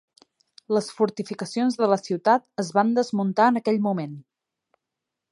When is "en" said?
3.53-3.61